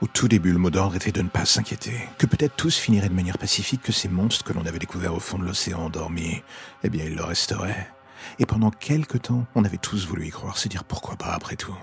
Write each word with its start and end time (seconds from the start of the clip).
Au 0.00 0.06
tout 0.06 0.28
début, 0.28 0.52
le 0.52 0.58
mot 0.58 0.70
d'ordre 0.70 0.96
était 0.96 1.12
de 1.12 1.22
ne 1.22 1.28
pas 1.28 1.44
s'inquiéter, 1.44 1.96
que 2.18 2.26
peut-être 2.26 2.56
tous 2.56 2.76
finiraient 2.76 3.08
de 3.08 3.14
manière 3.14 3.38
pacifique, 3.38 3.82
que 3.82 3.92
ces 3.92 4.08
monstres 4.08 4.44
que 4.44 4.52
l'on 4.52 4.66
avait 4.66 4.80
découverts 4.80 5.14
au 5.14 5.20
fond 5.20 5.38
de 5.38 5.44
l'océan 5.44 5.80
endormis, 5.80 6.42
eh 6.82 6.90
bien, 6.90 7.04
ils 7.04 7.14
le 7.14 7.22
resteraient. 7.24 7.88
Et 8.38 8.46
pendant 8.46 8.70
quelque 8.70 9.18
temps, 9.18 9.46
on 9.54 9.64
avait 9.64 9.78
tous 9.78 10.06
voulu 10.06 10.26
y 10.26 10.30
croire, 10.30 10.58
se 10.58 10.68
dire 10.68 10.84
pourquoi 10.84 11.16
pas 11.16 11.32
après 11.32 11.56
tout. 11.56 11.76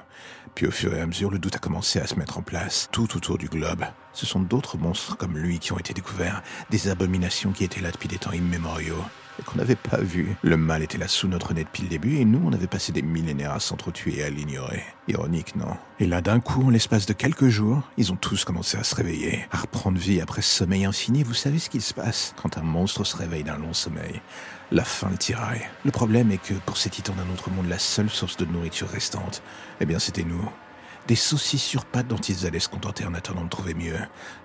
Puis 0.56 0.68
au 0.68 0.72
fur 0.72 0.94
et 0.94 1.00
à 1.00 1.06
mesure, 1.06 1.32
le 1.32 1.40
doute 1.40 1.56
a 1.56 1.60
commencé 1.60 2.00
à 2.00 2.08
se 2.08 2.16
mettre 2.16 2.38
en 2.38 2.42
place, 2.42 2.90
tout 2.92 3.16
autour 3.16 3.38
du 3.38 3.48
globe. 3.48 3.86
Ce 4.12 4.26
sont 4.26 4.42
d'autres 4.42 4.78
monstres 4.78 5.16
comme 5.16 5.38
lui 5.38 5.60
qui 5.60 5.72
ont 5.72 5.80
été 5.80 5.94
découverts, 5.94 6.44
des 6.70 6.90
abominations 6.90 7.52
qui 7.54 7.64
étaient 7.64 7.82
là 7.82 7.92
depuis 7.92 8.10
des 8.10 8.18
temps 8.18 8.34
immémoriaux 8.34 9.04
et 9.40 9.44
qu'on 9.44 9.58
n'avait 9.58 9.76
pas 9.76 9.98
vu. 9.98 10.36
Le 10.42 10.58
mal 10.58 10.84
était 10.84 10.98
là 10.98 11.08
sous 11.08 11.28
notre 11.28 11.54
nez 11.54 11.64
depuis 11.64 11.84
le 11.84 11.90
début 11.90 12.18
et 12.18 12.26
nous, 12.26 12.42
on 12.46 12.54
avait 12.54 12.68
passé 12.68 12.92
des 12.92 13.02
millénaires 13.02 13.54
à 13.54 13.60
s'entretuer 13.60 14.20
et 14.20 14.24
à 14.24 14.30
l'ignorer. 14.30 14.84
Ironique, 15.08 15.56
non? 15.56 15.76
Et 16.00 16.06
là, 16.06 16.22
d'un 16.22 16.40
coup, 16.40 16.64
en 16.64 16.70
l'espace 16.70 17.06
de 17.06 17.14
quelques 17.14 17.50
jours, 17.50 17.82
ils 17.98 18.12
ont 18.12 18.16
tous 18.16 18.46
commencé 18.46 18.78
à 18.78 18.84
se 18.84 18.96
réveiller, 18.96 19.46
à 19.52 19.58
reprendre 19.58 19.98
vie 19.98 20.22
après 20.22 20.42
ce 20.42 20.56
sommeil 20.58 20.86
infini. 20.86 21.24
Vous 21.24 21.34
savez 21.34 21.60
ce 21.60 21.70
qu'il 21.70 21.82
se 21.82 21.94
passe 21.94 22.34
quand 22.42 22.58
un 22.58 22.64
monstre 22.64 23.04
se 23.04 23.18
réveille 23.18 23.44
d'un 23.44 23.58
long 23.58 23.74
sommeil? 23.74 24.22
La 24.72 24.86
fin 24.86 25.10
le 25.10 25.18
tiraille. 25.18 25.68
Le 25.84 25.92
problème 25.92 26.32
est 26.32 26.38
que 26.38 26.54
pour 26.66 26.78
ces 26.78 26.90
titans 26.90 27.16
d'un 27.16 27.34
autre 27.34 27.50
monde, 27.50 27.68
la 27.68 27.80
seule 27.80 28.10
source 28.10 28.38
de 28.38 28.46
nourriture 28.46 28.88
restante, 28.88 29.44
eh 29.82 29.86
bien, 29.86 30.00
c'était 30.00 30.24
nous 30.24 30.50
des 31.08 31.16
saucisses 31.16 31.64
sur 31.64 31.86
pattes 31.86 32.08
dont 32.08 32.18
ils 32.18 32.46
allaient 32.46 32.60
se 32.60 32.70
contenter 32.70 33.06
en 33.06 33.14
attendant 33.14 33.44
de 33.44 33.50
trouver 33.50 33.74
mieux. 33.74 33.98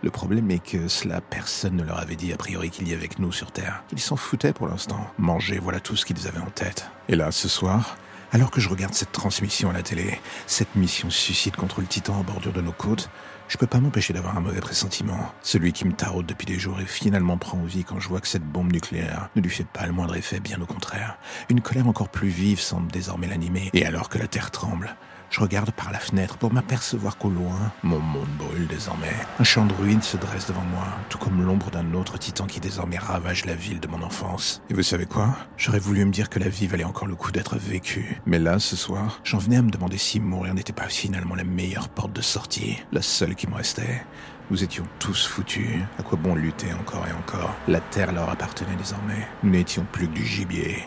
Le 0.02 0.10
problème 0.10 0.50
est 0.50 0.64
que 0.64 0.88
cela, 0.88 1.20
personne 1.20 1.76
ne 1.76 1.84
leur 1.84 1.98
avait 1.98 2.16
dit 2.16 2.32
a 2.32 2.36
priori 2.36 2.70
qu'il 2.70 2.88
y 2.88 2.94
avait 2.94 3.08
que 3.08 3.20
nous 3.20 3.32
sur 3.32 3.52
Terre. 3.52 3.84
Ils 3.92 4.00
s'en 4.00 4.16
foutaient 4.16 4.52
pour 4.52 4.68
l'instant. 4.68 5.10
Manger, 5.18 5.58
voilà 5.58 5.80
tout 5.80 5.96
ce 5.96 6.04
qu'ils 6.04 6.26
avaient 6.26 6.40
en 6.40 6.50
tête. 6.50 6.88
Et 7.08 7.16
là, 7.16 7.30
ce 7.30 7.48
soir, 7.48 7.96
alors 8.32 8.50
que 8.50 8.60
je 8.60 8.68
regarde 8.68 8.94
cette 8.94 9.12
transmission 9.12 9.70
à 9.70 9.72
la 9.72 9.82
télé, 9.82 10.20
cette 10.46 10.74
mission 10.74 11.10
suicide 11.10 11.56
contre 11.56 11.80
le 11.80 11.86
titan 11.86 12.16
en 12.16 12.22
bordure 12.22 12.52
de 12.52 12.60
nos 12.60 12.72
côtes, 12.72 13.08
je 13.48 13.58
peux 13.58 13.68
pas 13.68 13.78
m'empêcher 13.78 14.12
d'avoir 14.12 14.36
un 14.36 14.40
mauvais 14.40 14.60
pressentiment. 14.60 15.32
Celui 15.40 15.72
qui 15.72 15.86
me 15.86 15.92
taraude 15.92 16.26
depuis 16.26 16.46
des 16.46 16.58
jours 16.58 16.80
et 16.80 16.86
finalement 16.86 17.38
prend 17.38 17.62
vie 17.62 17.84
quand 17.84 18.00
je 18.00 18.08
vois 18.08 18.20
que 18.20 18.26
cette 18.26 18.44
bombe 18.44 18.72
nucléaire 18.72 19.28
ne 19.36 19.40
lui 19.40 19.50
fait 19.50 19.66
pas 19.66 19.86
le 19.86 19.92
moindre 19.92 20.16
effet, 20.16 20.40
bien 20.40 20.60
au 20.60 20.66
contraire. 20.66 21.16
Une 21.48 21.60
colère 21.60 21.86
encore 21.86 22.08
plus 22.08 22.28
vive 22.28 22.60
semble 22.60 22.90
désormais 22.90 23.28
l'animer, 23.28 23.70
et 23.72 23.86
alors 23.86 24.08
que 24.08 24.18
la 24.18 24.26
Terre 24.26 24.50
tremble, 24.50 24.96
je 25.36 25.42
regarde 25.42 25.70
par 25.70 25.92
la 25.92 25.98
fenêtre 25.98 26.38
pour 26.38 26.50
m'apercevoir 26.50 27.18
qu'au 27.18 27.28
loin, 27.28 27.70
mon 27.82 27.98
monde 27.98 28.26
brûle 28.38 28.66
désormais. 28.68 29.12
Un 29.38 29.44
champ 29.44 29.66
de 29.66 29.74
ruines 29.74 30.00
se 30.00 30.16
dresse 30.16 30.46
devant 30.46 30.64
moi, 30.64 30.86
tout 31.10 31.18
comme 31.18 31.42
l'ombre 31.42 31.70
d'un 31.70 31.92
autre 31.92 32.16
titan 32.16 32.46
qui 32.46 32.58
désormais 32.58 32.96
ravage 32.96 33.44
la 33.44 33.54
ville 33.54 33.78
de 33.78 33.86
mon 33.86 34.00
enfance. 34.00 34.62
Et 34.70 34.74
vous 34.74 34.82
savez 34.82 35.04
quoi? 35.04 35.36
J'aurais 35.58 35.78
voulu 35.78 36.02
me 36.06 36.10
dire 36.10 36.30
que 36.30 36.38
la 36.38 36.48
vie 36.48 36.66
valait 36.66 36.84
encore 36.84 37.06
le 37.06 37.16
coup 37.16 37.32
d'être 37.32 37.58
vécue. 37.58 38.18
Mais 38.24 38.38
là, 38.38 38.58
ce 38.58 38.76
soir, 38.76 39.20
j'en 39.24 39.36
venais 39.36 39.58
à 39.58 39.62
me 39.62 39.70
demander 39.70 39.98
si 39.98 40.20
mourir 40.20 40.54
n'était 40.54 40.72
pas 40.72 40.88
finalement 40.88 41.34
la 41.34 41.44
meilleure 41.44 41.90
porte 41.90 42.14
de 42.14 42.22
sortie, 42.22 42.78
la 42.90 43.02
seule 43.02 43.34
qui 43.34 43.46
me 43.46 43.56
restait. 43.56 44.06
Nous 44.50 44.64
étions 44.64 44.84
tous 44.98 45.26
foutus. 45.26 45.80
À 45.98 46.02
quoi 46.02 46.16
bon 46.16 46.34
lutter 46.34 46.72
encore 46.72 47.04
et 47.06 47.12
encore? 47.12 47.54
La 47.68 47.80
terre 47.80 48.12
leur 48.12 48.30
appartenait 48.30 48.76
désormais. 48.78 49.28
Nous 49.42 49.50
n'étions 49.50 49.84
plus 49.92 50.08
que 50.08 50.14
du 50.14 50.24
gibier. 50.24 50.86